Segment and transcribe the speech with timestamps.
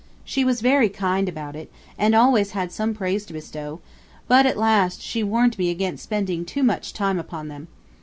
[0.25, 3.81] She was very kind about it, and always had some praise to bestow,
[4.27, 7.67] but at last she warned me against spending too much time upon them.